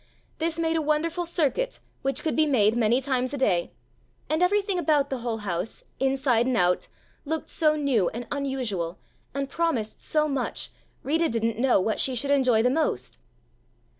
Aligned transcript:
This 0.39 0.57
made 0.57 0.75
a 0.75 0.81
wonderful 0.81 1.27
circuit 1.27 1.79
which 2.01 2.23
could 2.23 2.35
be 2.35 2.47
made 2.47 2.75
many 2.75 3.01
times 3.01 3.35
a 3.35 3.37
day, 3.37 3.71
and 4.31 4.41
everything 4.41 4.79
about 4.79 5.11
the 5.11 5.19
whole 5.19 5.37
house, 5.45 5.83
inside 5.99 6.47
and 6.47 6.57
out, 6.57 6.87
looked 7.23 7.49
so 7.49 7.75
new 7.75 8.09
and 8.09 8.25
unusual 8.31 8.97
and 9.35 9.47
promised 9.47 10.01
so 10.01 10.27
much 10.27 10.71
Rita 11.03 11.29
didn't 11.29 11.59
know 11.59 11.79
what 11.79 11.99
she 11.99 12.15
should 12.15 12.31
enjoy 12.31 12.63
the 12.63 12.71
most. 12.71 13.19